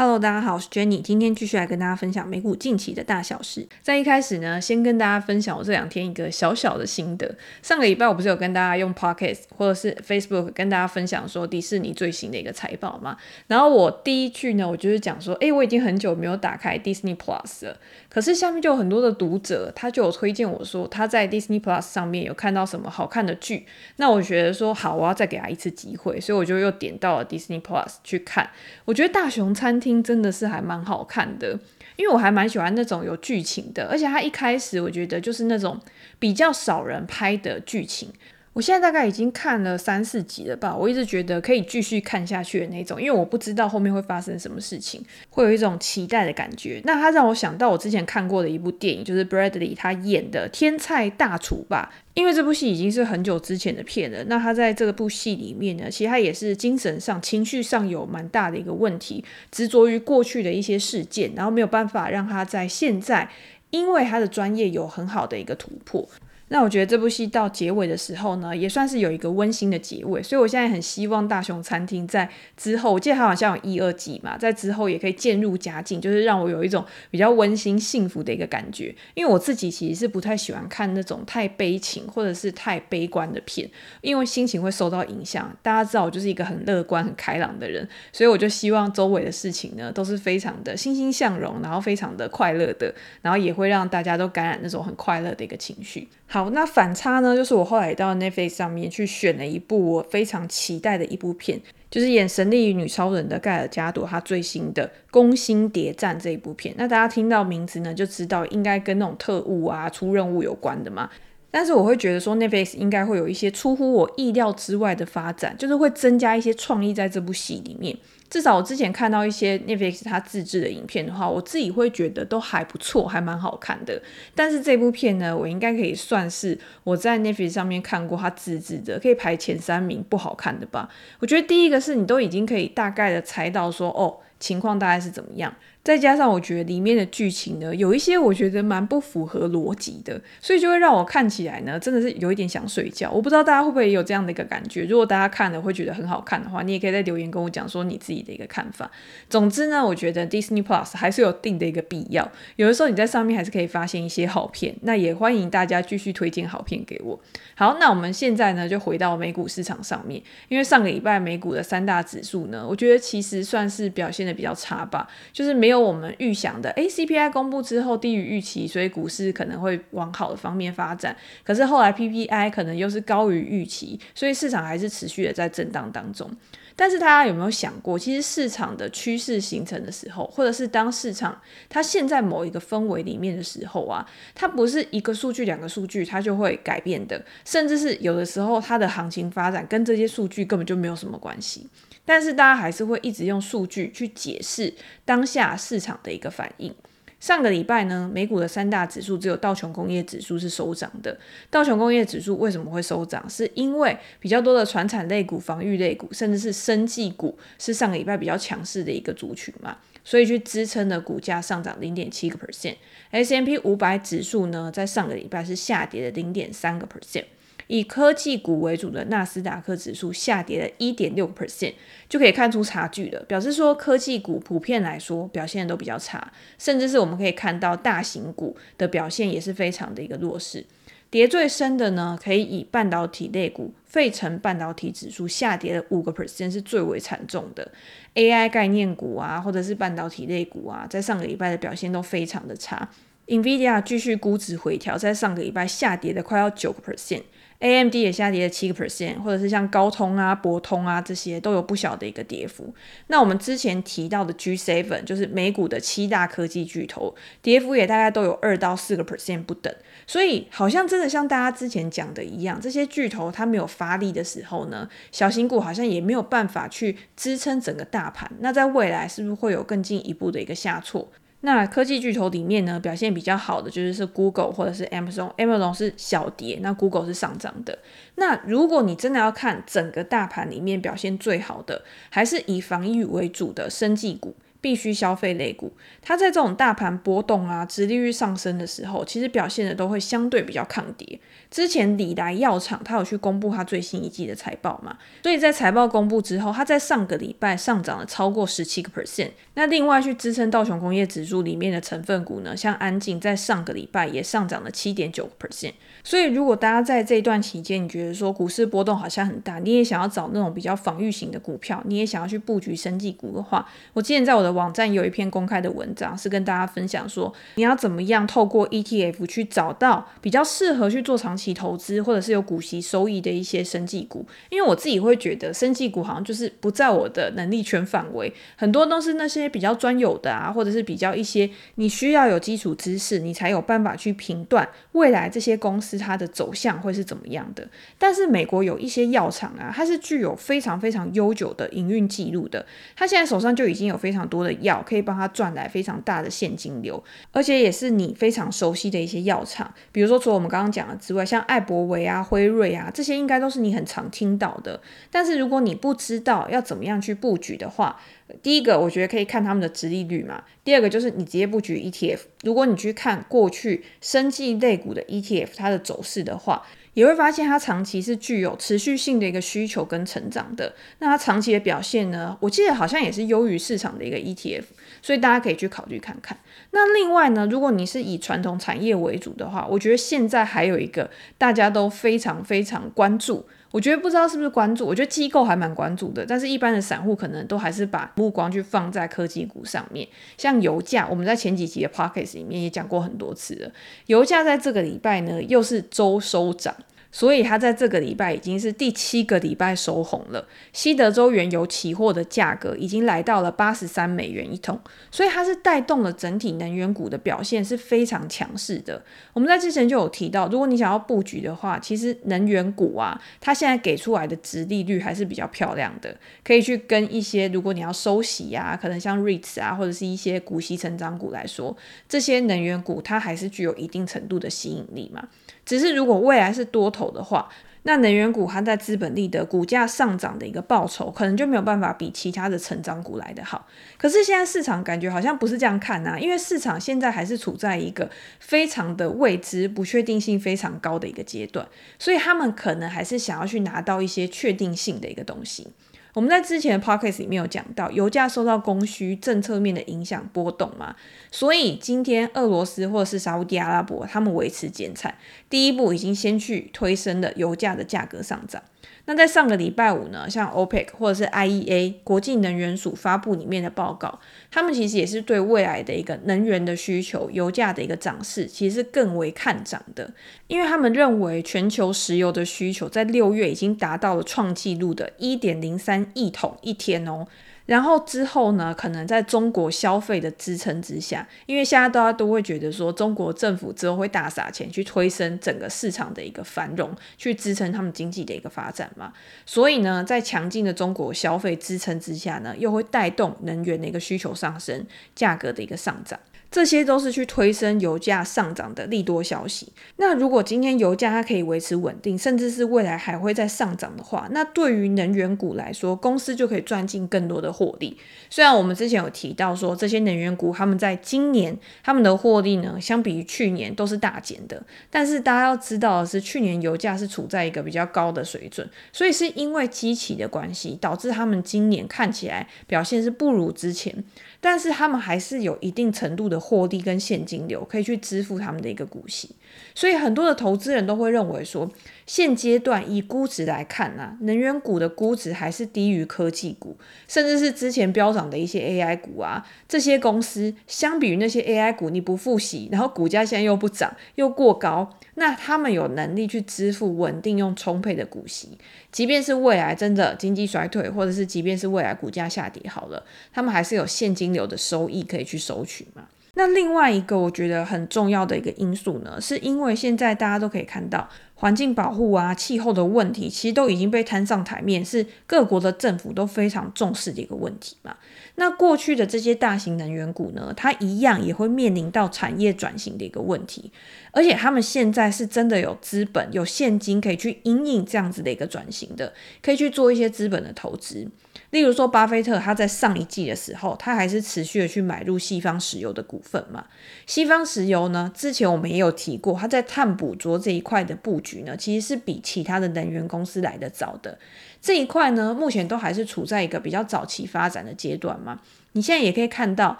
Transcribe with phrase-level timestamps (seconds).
[0.00, 3.68] Hello，大家好，我是 Jenny，今天继续来跟大家分享美股近期的大小事。
[3.82, 7.36] 在一开始呢，先跟大家分享我这两天一个小小的心得。
[7.60, 13.18] 上个礼拜我不是有跟大家用 Podcast 或者是 Facebook 跟大家分享说迪士尼最新的一个财报吗？
[13.46, 17.76] 然后我第一句呢，我就是讲说，哎，我已经很久没有打开 Disney Plus 了。
[18.08, 23.66] 可是下面就有很多的读者，他就有推荐我说他在 Disney Plus 上面有看到什么好看的剧。
[23.96, 28.48] 那我觉得说好，我要再给他一次机会，所以我就又点到了 Disney Plus 去看。
[28.86, 29.89] 我觉得大熊餐厅。
[30.04, 31.58] 真的是还蛮好看的，
[31.96, 35.80] 因为我还蛮喜欢那种有剧情的，而且他一开始我觉得就是那种
[36.18, 38.12] 比较少人拍的剧情。
[38.52, 45.00] 我现在大概已经看了三四集了吧，我一直觉得可以继续看下去的那种，因为我不知道后面会发生什么事情，
[45.30, 46.80] 会有一种期待的感觉。
[46.84, 51.94] 那它让我想到我之前看过的一部电影，就是 Bradley 他演的《天菜大厨》吧。
[52.14, 63.30] 因为这部戏已经是很久之前的片了，那他在这部戏里面呢，其实他也是精神上、情绪上有蛮大的一个问题，执着于过去的一些事件，然后没有办法让他在现在，
[63.70, 66.06] 因为他的专业有很好的一个突破。
[66.52, 78.92] 那我觉得这部戏到结尾的时候呢，也算是有一个温馨的结尾，所以我现在很希望大熊餐厅在之后，我记得它好像有一二季嘛，在之后也可以渐入佳境，就是让我有一种比较温馨幸福的一个感觉。
[79.14, 85.56] 因为我自己其实是不太喜欢看那种太悲情或者是太悲观的片，因为心情会受到影响。
[85.62, 96.08] 大家知道我就是一个很乐观、很开朗的人，所以我就希望周围的事情呢都是非常的欣欣向荣，然后非常的快乐的，然后也会让大家都感染那种很快乐的一个情绪。
[96.32, 106.72] 好，那反差呢，就是我后来到 Netflix 上面去选了一部我非常期待的一部片，就是演《神力女超人》的盖尔加朵，她最新的《攻心谍战》这一部片。
[106.78, 111.10] 那大家听到名字呢，就知道应该跟那种特务啊、出任务有关的嘛。
[111.50, 117.96] 但是我会觉得说，Netflix 应该会有一些出乎我意料之外的发展，就是会增加一些创意在这部戏里面。
[118.28, 124.00] 至少我之前看到一些 Netflix 它自制的影片的话，我自己会觉得都还不错，还蛮好看的。
[124.36, 130.88] 但是这部片呢，我应该可以算是我在 Netflix 上面看过它自制的，可以排前三名不好看的吧。
[131.18, 135.52] 我觉得第一个是你都已经可以大概的猜到说，哦，情况大概是怎么样。
[135.82, 143.10] 再加上我觉得里面的剧情呢，有一些我觉得蛮不符合逻辑的，所以就会让我看起来呢，真的是有一点想睡觉。
[143.10, 144.84] 我不知道大家会不会有这样的一个感觉？
[144.84, 148.90] 如果大家看了会觉得很好看的话，你也可以在留言跟我讲说你自己的一个看法。
[149.30, 152.30] 总之呢，我觉得 Disney Plus 还是有定的一个必要。
[152.56, 157.18] 有的时候你在上面还是可以发现一些好片，那也欢迎大家继续推荐好片给我。
[157.54, 165.80] 好，那我们现在呢就回到美股市场上面，因为上个礼拜美股的三大指数呢，我觉得其实算是表现的比较差吧，就是没有。
[165.80, 171.16] 我们预想的，诶，CPI 公布之后低于预期，所以股市可能会往好的方面发展。
[171.42, 176.30] 可是后来 PPI 可能又是高于预期，所以市场还是持续的在震荡当中。
[176.76, 181.38] 但是大家有没有想过，其实市场的趋势形成的时候，或者是当市场
[181.68, 191.66] 它现在某一个氛围里面的时候啊，它不是一个数据、两个数据它就会改变的，甚至是有的时候它的行情发展跟这些数据根本就没有什么关系。
[192.12, 196.74] 但是大家还是会一直用数据去解释当下市场的一个反应。
[197.20, 201.16] 上个礼拜呢，美股的三大指数只有道琼工业指数是收涨的。
[201.50, 203.24] 道琼工业指数为什么会收涨？
[203.30, 212.74] 是因为比较多的传产类股、防御类股，甚至是生技股是上个礼拜比较强势的一个族群嘛，所以去支撑的股价上涨零点七个 percent。
[213.12, 217.26] S M P 五百指数呢，在上个礼拜是下跌了零点三个 percent。
[217.70, 221.72] 以科技股为主的纳斯达克指数下跌了一点六 percent，
[222.08, 230.66] 就可以看出差距了，表示说科技股普遍来说表现都比较差，甚至是我们可以看到大型股的表现也是非常的一个弱势。
[231.10, 237.70] 跌最深的呢，可以以半导体类股，费城半导体指数下跌了五个 percent 是最为惨重的。
[238.16, 242.88] AI 概念股啊，或者是半导体类股啊，在上个礼拜的表现都非常的差。
[243.30, 252.74] NVIDIA 继续估值回调，在上个礼拜下跌了快要九个 percent，AMD 也下跌了七个 percent，或者是像高通啊、博通啊这些都有不小的一个跌幅。
[253.06, 259.72] 那我们之前提到的 G7 就是美股的七大科技巨头，跌幅也大概都有二到四个 percent 不等。
[260.08, 268.28] 所以好像真的像大家之前讲的一样，这些巨头它没有发力的时候呢，小型股好像也没有办法去支撑整个大盘。
[268.40, 271.08] 那在未来是不是会有更进一步的一个下挫？
[271.42, 277.78] 那科技巨头里面呢，表现比较好的就是是 Google 或者是 Amazon，Amazon 是小跌，那 Google 是上涨的。
[278.16, 284.34] 那如果你真的要看整个大盘里面表现最好的，还是以防御为主的生技股。
[284.60, 285.72] 必须消费类股，
[286.02, 291.18] 它在这种大盘波动啊、殖利率上升的时候，其实表现的都会相对比较抗跌。
[291.50, 299.30] 之前礼来药厂它有去公布它最新一季的财报嘛，所以在财报公布之后，它在上个礼拜上涨了超过十七个 percent。
[299.54, 305.72] 那另外去支撑道琼工业指数里面的成分股呢，像安进在上个礼拜也上涨了七点九个 percent。
[306.04, 324.26] 所以如果大家在这段期间，你觉得说股市波动好像很大，你也想要找那种比较防御型的股票，你也想要去布局生技股的话，我之前在我的网站有一篇公开的文章，是跟大家分享说，你要怎么样透过 ETF 去找到比较适合去做长期投资，或者是有股息收益的一些生技股。
[324.48, 337.66] 因为我自己会觉得，生技股好像就是不在我的能力圈范围，很多都是那些比较专有的啊，或者是比较一些你需要有基础知识，你才有办法去评断未来这些公司它的走向会是怎么样的。
[337.98, 342.64] 但是美国有一些药厂啊，它是具有非常非常悠久的营运记录的，
[342.96, 347.02] 它现在手上就已经有非常多的药可以帮他赚来非常大的现金流，
[347.32, 354.80] 而且也是你非常熟悉的一些药厂，比如说除了我们刚刚讲的之外，像艾伯维啊、辉瑞啊这些，应该都是你很常听到的。
[355.10, 358.00] 但是如果你不知道要怎么样去布局的话，
[358.42, 362.20] 第一个我觉得可以看他们的直利率嘛，第二个就是你直接布局 ETF。
[362.42, 366.62] 如果你去看过去生技类股的 ETF 它的走势的话，
[366.94, 370.74] 也会发现它长期是具有持续性的一个需求跟成长的。
[370.98, 374.64] 那它长期的表现呢，我记得好像也是优于市场的一个 ETF，
[375.00, 376.36] 所以大家可以去考虑看看。
[376.72, 390.08] 那另外呢，如果你是以传统产业为主的话，我觉得现在还有一个大家都非常非常关注，我觉得不知道是不是关注，我觉得机构还蛮关注的，但是一般的散户可能都还是把目光去放在科技股上面。
[390.36, 393.72] 像油价，我们在前几集的 Podcast 里面也讲过很多次了，
[394.06, 396.74] 油价在这个礼拜呢又是周收涨。
[397.12, 400.46] 所以它在这个礼拜已经是第七个礼拜收红了。
[400.72, 404.78] 西德州原油期货的价格已经来到了八十三美元一桶，
[405.10, 409.02] 所以它是带动了整体能源股的表现是非常强势的。
[409.32, 421.76] 我们在之前就有提到，如果你想要布局的话，其实能源股啊，它现在给出来的殖利率还是比较漂亮的，可以去跟一些如果你要收息啊，可能像 REITs 啊，或者是一些股息成长股来说，
[422.08, 425.28] 这些能源股它还是具有一定程度的吸引力嘛。
[425.70, 427.48] 只是如果未来是多头的话，
[427.84, 433.68] 那能源股它在资本利得股价上涨的一个报酬，可能就没有办法比其他的成长股来得好。
[433.96, 441.64] 可是现在市场感觉好像不是这样看啊，因为市场现在还是处在一个非常的未知、不确定性非常高的一个阶段，
[442.00, 445.68] 所以他们可能还是想要去拿到一些确定性的一个东西。
[446.14, 450.96] 我们在之前的 podcast 里面有讲到，油价受到供需政策面的影响波动嘛，
[451.30, 455.14] 所以今天俄罗斯或者是沙乌地阿拉伯他们维持减产，
[455.48, 458.62] 第一步已经先去推升了油价的价格上涨。
[459.06, 470.12] 那在上个礼拜五呢，像 OPEC 或者是 IEA 国际能源署发布里面的报告，他们其实也是对未来的一个能源的需求、油价的一个涨势，其实是更为看涨的，
[470.46, 477.26] 因为他们认为全球石油的需求在六月已经达到了创纪录的一点零三亿桶一天哦。
[477.70, 489.12] 然后之后呢，可能在中国消费的支撑之下，因为现在大家都会觉得说，中国政府之后会大撒钱去推升整个市场的一个繁荣，去支撑他们经济的一个发展嘛。
[489.46, 494.84] 所以呢，在强劲的中国消费支撑之下呢，又会带动能源的一个需求上升，
[495.14, 496.18] 价格的一个上涨。
[496.50, 499.72] 这些都是去推升油价上涨的利多消息。
[499.96, 507.96] 那如果今天油价它可以维持稳定，甚至是未来还会再上涨的话，那对于能源股来说，公司就可以赚进更多的获利。
[508.28, 514.60] 虽然我们之前有提到说，这些能源股他们在今年他们的获利呢，相比于去年都是大减的。
[514.90, 524.04] 但是大家要知道的是，去年油价是处在一个比较高的水准，所以是因为基期的关系，导致他们今年看起来表现是不如之前。
[524.40, 529.30] 但是他们还是有一定程度的获利跟现金流，可以去支付他们的一个股息。
[529.74, 531.70] 所以很多的投资人都会认为说，
[532.06, 536.76] 现阶段以估值来看啊，能源股的估值还是低于科技股，
[537.08, 548.58] 甚至是之前飙涨的一些 AI 股啊，这些公司相比于那些 AI 股，你不付息，然后股价现在又不涨，又过高，那他们有能力去支付稳定又充沛的股息，
[548.90, 556.08] 即便是未来真的经济衰退，或者是即便是未来股价下跌好了，他们还是有现金流的收益可以去收取嘛。
[556.40, 561.06] 那另外一个我觉得很重要的一个因素呢，是因为现在大家都可以看到。
[561.34, 567.96] 环境保护啊、气候的问题，其实都已经被摊上台面，是各国的政府都非常重视的一个问题嘛。
[568.40, 573.70] 那过去的这些大型能源股呢，它一样也会面临到产业转型的一个问题，
[574.12, 581.06] 而且他们现在是真的有资本、有现金可以去因应这样子的一个转型的，可以去做一些资本的投资。
[581.50, 586.64] 例如说，巴菲特他在上一季的时候，他还是持续的去买入西方石油的股份嘛。
[587.06, 594.18] 西方石油呢，之前我们也有提过，他在碳捕捉这一块的布局呢，其实是比其他的能源公司来得早的。
[594.60, 598.40] 这一块呢，目前都还是处在一个比较早期发展的阶段嘛。
[598.72, 599.78] 你现在也可以看到，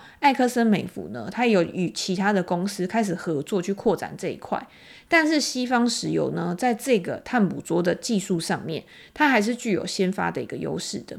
[0.21, 4.67] 埃克森美孚呢，它有与其他的公司开始合作去扩展这一块。
[5.09, 11.17] 但是西方石油呢，在这个碳捕捉的技术上面，它还是具有先发的一个优势的。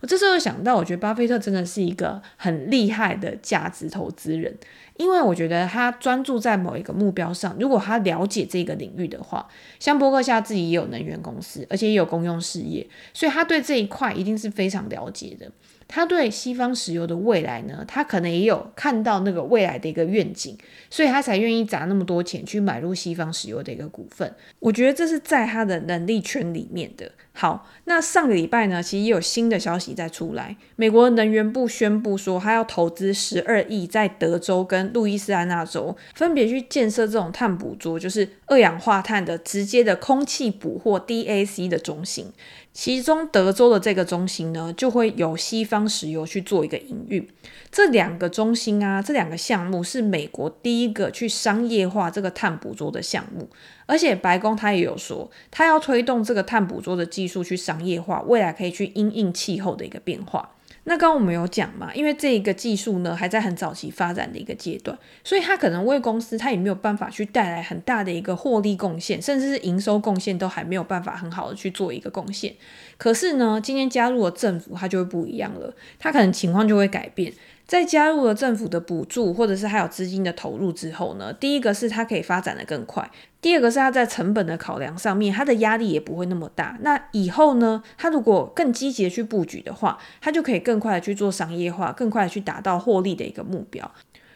[0.00, 4.54] 我这时候想到，我觉得巴菲特真的是一个很厉害的价值投资人，
[4.96, 7.54] 因为我觉得他专注在某一个目标上。
[7.60, 9.46] 如果他了解这个领域的话，
[9.78, 15.50] 像伯克夏自己也有能源公司，而且也有公用事业，所以他对这一块一定是非常了解的。
[15.86, 20.56] 他对西方石油的未来呢，他可能也有看到那个未来的一个愿景，
[20.90, 24.34] 所以他才愿意砸那么多钱去买入西方石油的一个股份。
[24.60, 27.12] 我觉得这是在他的能力圈里面的。
[27.36, 42.32] 好，那上个礼拜呢，其实也有新的消息在出来，美国能源部宣布说，他要投资十二亿在德州跟路易斯安那州，分别去建设这种碳捕捉，就是二氧化碳的直接的空气捕获 DAC 的中心。
[42.74, 47.26] 其中德州的这个中心呢，就会有西方石油去做一个营运。
[47.70, 53.48] 这两个中心啊，这两个项目是美国第一个去商业化这个碳捕捉的项目。
[53.86, 60.56] 而且白宫他也有说，他要推动这个碳捕捉的技术去商业化，未来可以去因应气候的一个变化。
[60.86, 72.54] 那刚刚我们有讲嘛，因为这一个技术呢还在很早期发展的一个阶段，所以它可能为公司它也没有办法去带来很大的一个获利贡献，甚至是营收贡献都还没有办法很好的去做一个贡献。
[72.98, 77.32] 可是呢，今天加入了政府，它就会不一样了，它可能情况就会改变。
[77.66, 83.10] 在加入了政府的补助，或者是还有资金的投入之后呢，第一个是它可以发展的更快，
[83.44, 86.78] 第二个是它在成本的考量上面，它的压力也不会那么大。
[86.80, 93.90] 那以后呢，它如果更积极的去布局的话，它就可以更快的去做商业化，更快的去达到获利的一个目标。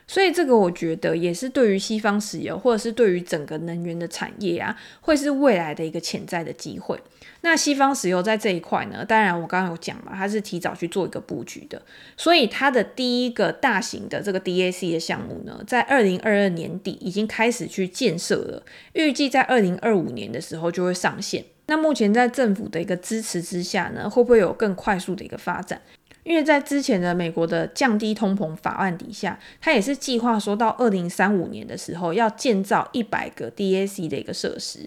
[0.08, 6.98] 所以这个我觉得也是对于西方石油，或者是对于整个能源的产业啊，会是未来的一个潜在的机会。
[7.42, 11.80] 那西方石油在这一块呢，当然我刚刚有讲嘛，它是提早去做一个布局的，
[12.16, 18.62] 所以它的第一个大型的这个 DAC 的项目呢，在二零二二年底已经开始去建设了，
[18.94, 21.44] 预计在二零二五年的时候就会上线。
[21.66, 25.82] 那目前在政府的一个支持之下呢，会不会有更快速的一个发展？
[26.28, 34.80] 因为在之前的美国的降低通膨法案底下，它也是计划说到二零三五年的时候要建造一百个 DAC 的一个设施。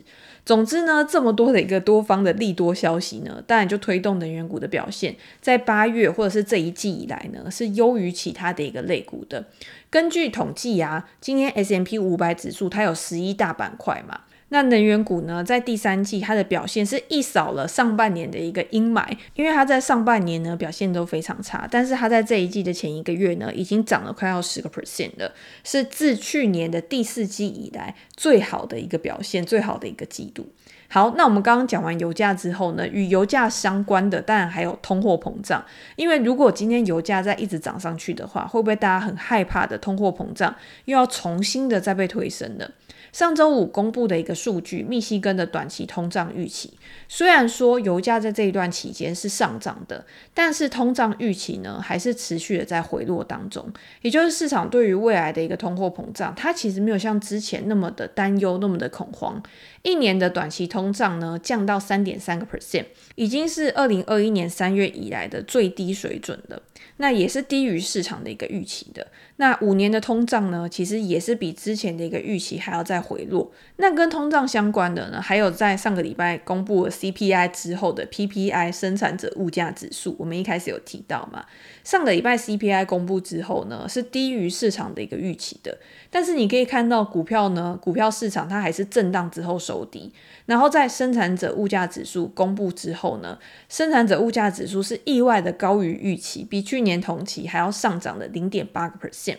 [0.46, 9.44] 总之呢，这么多的一个多方的利多消息呢，当然就推动能源股的表现，在八月或者是这一季以来呢，是优于其他的一个类股的。
[9.90, 14.22] 根据统计啊，今天 S M P 五百指数它有十一大板块嘛。
[14.54, 30.46] 那能源股呢，在第三季它的表现是一扫了上半年的一个阴霾，因为它在上半年呢表现都非常差，但是它在这一季的前一个月呢，已经涨了快要十个 percent 了，是自去年的第四季以来最好的一个表现，最好的一个季度。
[30.90, 35.64] 好，那我们刚刚讲完油价之后呢，与油价相关的当然还有通货膨胀，
[35.96, 40.54] 因为如果今天油价再一直涨上去的话，会不会大家很害怕的通货膨胀
[40.84, 42.70] 又要重新的再被推升了？
[43.12, 46.74] 上周五公布的一个数据，密西根的短期通胀预期，
[47.08, 53.72] 虽然说油价在这一段期间是上涨的，但是通胀预期呢还是持续的在回落当中。
[54.02, 59.42] 也就是市场对于未来的一个通货膨胀，它其实没有像之前那么的担忧，那么的恐慌。
[59.82, 66.62] 一年的短期通胀呢降到三点三个 percent，已经是二零二一年三月以来的最低水准了。
[66.98, 69.08] 那也是低于市场的一个预期的。
[69.38, 73.52] 那五年的通胀呢，其实也是比之前的一个预期还要再回落。
[73.78, 81.44] 那跟通胀相关的呢，还有在上个礼拜公布了 CPI 之后的 PPI 生产者物价指数，我们一开始有提到嘛。
[81.84, 85.78] 上个礼拜 CPI 公布之后呢，是低于市场的一个预期的。
[86.10, 90.12] 但是你可以看到股票呢，股票市场它还是震荡之后收低。
[90.46, 99.38] 然后在生产者物价指数公布之后呢，生产者物价指数是意外的高于预期，比去年同期还要上涨了零点八个 percent，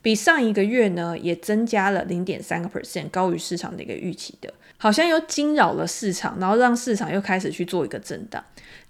[0.00, 8.42] 比上一个月呢也增加了零点三个 percent，高于市场的一个预期的，好像又惊扰了市场，然后让市场又开始去做一个震荡。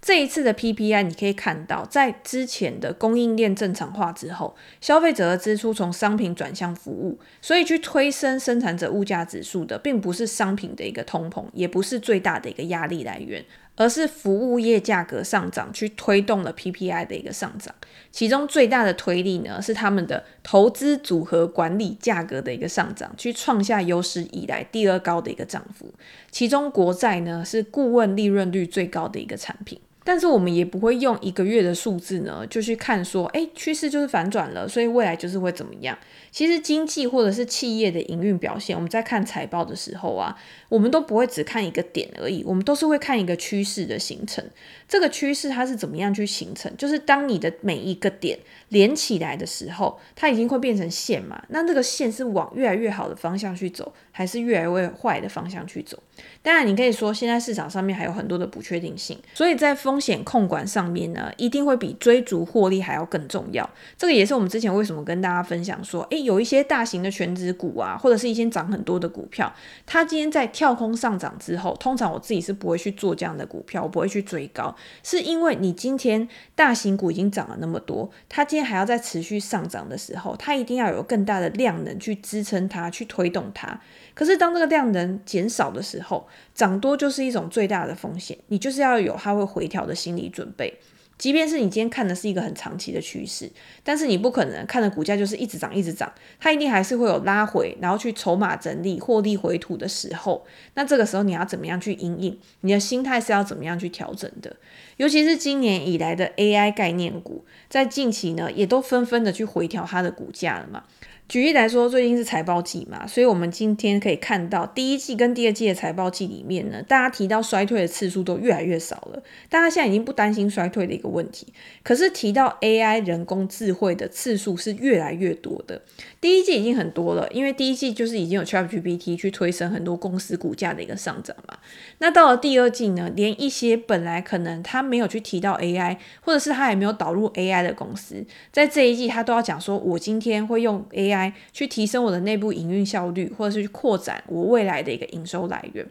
[0.05, 13.43] 这一次的 PPI，你可以看到，在之前的供应链正常化之后，消费者的支出从商品转向服务，所以去推升生产者物价指数的，并不是商品的一个通膨，也不是最大的一个压力来源，
[13.75, 17.73] 而是服务业价格上涨去推动了 PPI 的一个上涨。
[18.11, 25.91] 其中最大的推力呢，是他们的投资组合管理价格的一个上涨，去创下有史以来第二高的一个涨幅。
[26.29, 29.79] 其中国债呢，是顾问利润率最高的一个产品。
[30.05, 35.97] 但是我们也不会用一个月的数字呢，就去看说，诶，趋势就是反转了，所以未来就是会怎么样？
[36.31, 40.37] 其实经济或者是企业的营运表现，我们在看财报的时候啊，
[40.69, 44.45] 我们都不会只看一个点而已，我们都是会看一个趋势的形成。
[44.87, 46.71] 这个趋势它是怎么样去形成？
[46.77, 48.37] 就是当你的每一个点
[48.69, 51.41] 连起来的时候，它已经会变成线嘛？
[51.49, 55.97] 那这个线是往越来越好的方向去走，还是越来越坏的方向去走？
[56.41, 63.69] 当然，你可以说现在市场上面还有很多的不确定性，所以在风险控管上面呢，一定会比追逐获利还要更重要。
[63.97, 69.53] 这个也是我们之前为什么跟大家分享说，诶，有一些大型的全职股啊，或者是一些涨很多的股票，
[69.85, 83.79] 它今天在跳空上涨之后，通常我自己是不会去做这样的股票，我不会去追高，是因为你今天大型股已经涨了那么多，它天还要再持续上涨的时候，它一定要有更大的量能去支撑它，去推动它。
[84.13, 90.79] 可是当这个量能减少的时候，涨多就是一种最大的风险，你就是要有它会回调的心理准备。
[91.17, 93.49] 即便是你今天看的是一个很长期的趋势，
[93.83, 100.45] 但是你不可能看的股价就是一直涨一直涨，它一定还是会有拉回，然后去筹码整理、获利回吐的时候。
[100.75, 102.37] 那这个时候你要怎么样去应应？
[102.61, 104.55] 你的心态是要怎么样去调整的？
[104.97, 110.83] 尤其是今年以来的 AI 概念股，在近期呢也都纷纷的去回调它的股价了嘛。
[111.27, 119.23] 举例来说，最近是财报季嘛，所以我们今天可以看到第一季跟第二季的财报季里面呢，大家提到衰退的次数都越来越少了。
[119.49, 121.47] 大家现在已经不担心衰退的一个问题，
[121.81, 125.81] 可是提到 AI 人工智慧的次数是越来越多的。
[126.21, 131.57] 第一季已经很多了，因为第一季就是已经有 ChatGPT 去推升很多公司股价的一个上涨嘛。
[131.97, 141.14] 那到了第二季呢，连一些本来可能他没有去提到 AI，或者是他也没有导入 AI 的公司，在这一季他都要讲说，我今天会用 AI。
[141.51, 145.85] 去提升我的内部营运效率，或者是去扩展我未来的一个营收来源。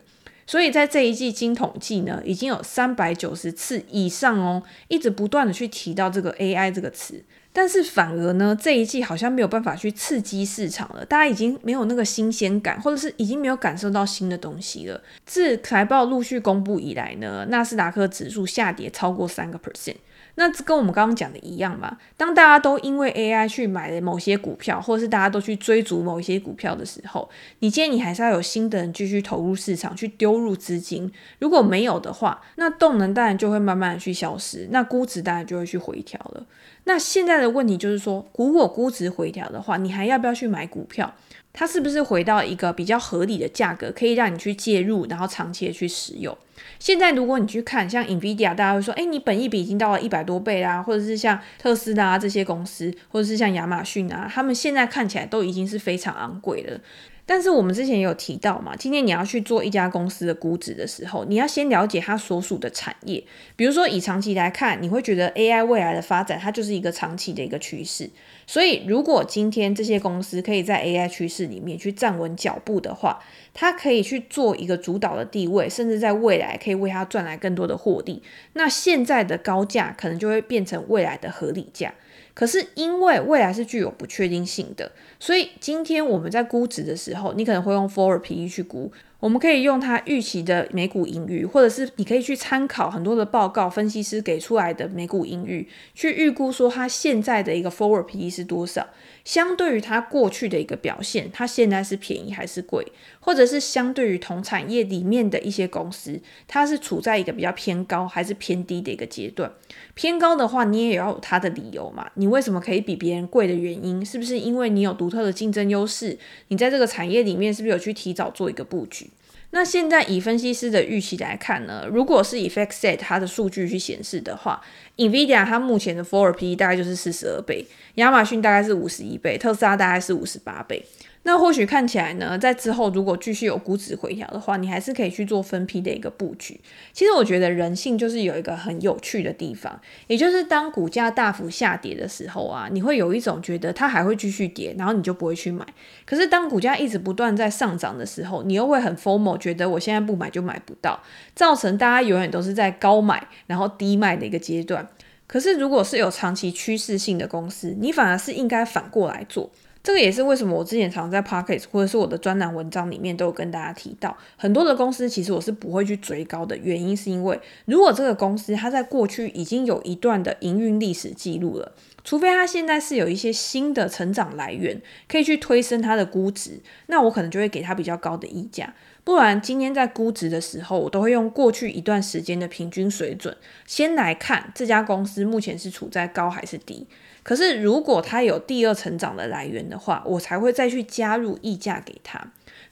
[0.46, 7.22] 所以在这一季经统计呢，已经有三百九十次以上哦，一直不断的去提到这个 AI 这个词。
[7.50, 15.00] 但是反而呢，这一季好像没有办法去刺激市场了，大家已经没有那个新鲜感，或者是已经没有感受到新的东西了。
[15.24, 19.96] 自财报陆续公布以来呢，纳斯达克指数下跌超过三个 percent。
[20.36, 21.96] 那这跟我们刚刚讲的一样嘛？
[22.16, 27.28] 当大家都因为 AI 去买了某些股票，或者是大家都去追逐某一些股票的时候，
[27.60, 31.10] 你今天你还是要有新的人继续投入市场，去丢入资金。
[31.38, 36.44] 如果没有的话，那动能当然就会慢慢的去消失，那估值当然就会去回调了。
[36.86, 41.14] 那现在的问题就是说，如果估值回调的话，你还要不要去买股票？
[41.56, 46.36] 它是不是回到一个比较合理的价格，可以让你去介入，然后长期的去使用？
[46.80, 56.80] 现在如果你去看像 NVIDIA，大家会说，哎，你本益比已经到了一百多倍啦，或者是像特斯拉这些公司，或者是像亚马逊啊，他们现在看起来都已经是非常昂贵的。
[57.26, 63.24] 但是我们之前也有提到嘛，今天你要去做一家公司的估值的时候，你要先了解它所属的产业。
[63.56, 68.10] 比如说以长期来看，你会觉得 AI 未来的发展，它就是一个长期的一个趋势。
[68.46, 73.18] 所以如果今天这些公司可以在 AI 趋势里面去站稳脚步的话，
[73.54, 78.22] 它可以去做一个主导的地位，甚至在未来可以为它赚来更多的获利。
[78.52, 81.94] 那现在的高价可能就会变成未来的合理价。
[82.34, 88.92] 可是因为未来是具有不确定性的，所以今天我们在估值的时候，你可能会用 Forward PE 去估。
[89.20, 98.88] 我们可以用它预期的每股盈余，或者是你可以去参考很多的报告，分析师给出来的每股盈余，去预估说它现在的一个 Forward PE 是多少。
[99.24, 102.86] 相对于它过去的一个表现，它现在是便宜还是贵？
[103.20, 109.50] 或者是相对于同产业里面的一些公司，它是处在一个比较偏高还是偏低的一个阶段？
[109.94, 112.10] 偏高的话，你也要有它的理由嘛？
[112.16, 116.18] 你为什么可以比别人贵的原因，是不是因为你有独特的竞争优势？
[116.48, 119.08] 你在这个产业里面是不是有去提早做一个布局？
[119.54, 124.60] 那现在以分析师的预期来看呢，如果是以 FactSet 它的数据去显示的话
[124.96, 127.64] ，NVIDIA 它目前的 Forward P 大概就是四十二倍，
[127.94, 130.84] 亚马逊大概是五十一倍，特斯拉大概是五十八倍。
[131.26, 136.60] 那或许看起来呢，在之后如果继续有估值回调的话，你还是可以去做分批的一个布局。
[136.92, 145.66] 其实我觉得人性就是有一个很有趣的地方，也就是当股价大幅下跌的时候啊，你会有一种觉得它还会继续跌，然后你就不会去买。
[146.04, 151.02] 可是当股价一直不断在上涨的时候，你又会很 formal，觉得我现在不买就买不到，
[151.34, 154.86] 造成大家永远都是在高买然后低卖的一个阶段。
[155.26, 159.50] 可是如果是有长期趋势性的公司，你反而是应该反过来做。
[159.84, 178.72] 这个也是为什么我之前常在 Podcast 或者是我的专栏文章里面都有跟大家提到，很多的公司其实我是不会去追高的，原因是因为如果这个公司它在过去已经有一段的营运历史记录了，除非它现在是有一些新的成长来源可以去推升它的估值，那我可能就会给它比较高的溢价。
[179.04, 186.86] 不然今天在估值的时候，我都会用过去一段时间的平均水准先来看这家公司目前是处在高还是低。
[187.24, 192.20] 可是，如果他有第二成长的来源的话，我才会再去加入溢价给他。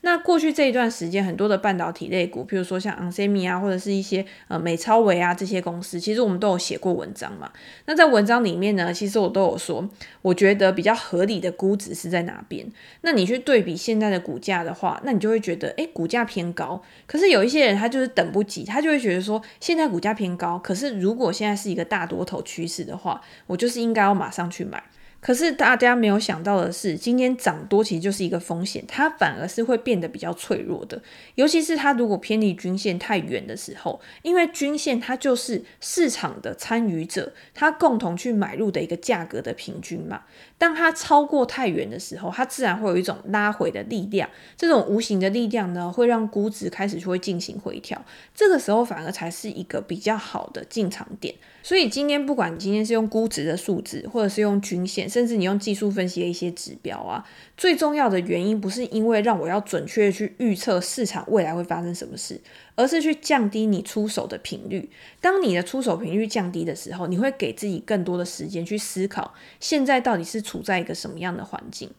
[0.05, 7.51] 那过去这一段时间，很多的半导体类股，譬如说像 onsemi 啊，或者是一些呃美超微啊这些公司，其实我们都有写过文章嘛。
[7.87, 9.89] 那在文章里面呢，其实我都有说，
[10.21, 12.67] 我觉得比较合理的估值是在哪边。
[13.03, 16.83] 那你去对比现在的股价的话，那你就会觉得，诶，股价偏高。
[17.07, 24.83] 可是有一些人他就是等不及，他就会觉得说，现在股价偏高，可是如果现在是一个大多头趋势的话，我就是应该要马上去买。
[25.23, 31.01] 可是大家没有想到的是，今天涨多其实就是一个风险，它反而是会变得比较脆弱的。
[31.37, 40.23] 尤其是它如果偏离均线太远的时候，因为均线它就是市场的参与者，它共同去买入的一个价格的平均嘛。
[40.63, 48.01] 当它超过太远的时候，它自然会有一种拉回的力量，这种无形的力量呢，会让估值开始就会进行回调。
[48.33, 51.35] 这个时候反而才是一个比较好的进场点。
[51.65, 57.25] 所以今天不管你今天是用估值的数字，或者是用均线，甚至你用技术分析的一些指标啊，
[57.57, 62.41] 最重要的原因不是因为让我要准确的去预测市场未来会发生什么事，
[62.77, 64.89] 而是去降低你出手的频率。
[65.21, 71.91] 当你的出手频率降低的时候，你会给自己更多的时间去思考，现在到底是处在一个什么样的环境。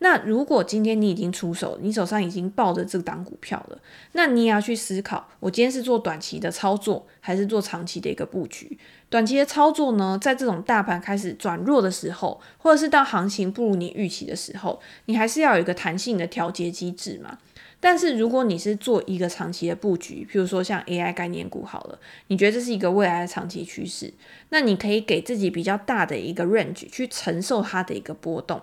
[0.00, 3.78] 那如果今天你已经出手，你手上已经抱着这档股票了，
[4.12, 8.78] 那你也要去思考，我今天是做短期的操作，还是做长期的一个布局？
[9.08, 17.38] 短期的操作呢，在这种大盘开始转弱的时候，或者是当行情不如你预期的时候，你还是要有一个弹性的调节机制嘛。
[17.84, 24.14] 但是如果你是做一个长期的布局，譬如说像 AI 概念股好了，你觉得这是一个未来的长期趋势，
[24.50, 28.62] 那你可以给自己比较大的一个 range 去承受它的一个波动。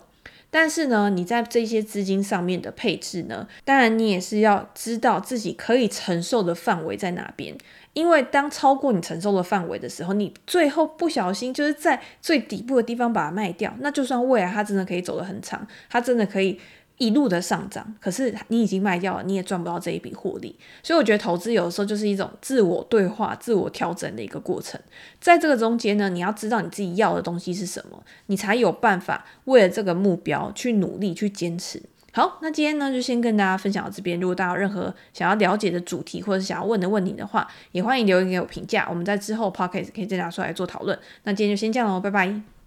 [0.52, 7.56] 但是呢，你在这些资金上面的配置呢，当然你也是要知道自己可以承受的范围在哪边。
[7.94, 16.60] 因为当超过你承受的范围的时候，你最后不小心就是在最底部的地方把它卖掉，那就算未来它真的可以走得很长，它真的可以
[17.00, 20.56] 一路的上涨，可是你已经卖掉了，你也赚不到这一笔获利。
[20.84, 24.80] 所以我觉得投资有的时候就是一种自我对话、自我调整的一个过程。
[25.20, 31.82] 在这个中间呢，你要知道你自己要的东西是什么，你才有办法为了这个目标去努力、去坚持。
[32.12, 34.20] 好，那今天呢就先跟大家分享到这边。
[34.20, 38.86] 如果大家有任何想要了解的主题或者想要问的问题的话，也欢迎留言给我评价。
[38.90, 41.00] 我们在之后 podcast 可以再拿出来做讨论。
[41.24, 42.59] 那今天就先这样喽，拜拜。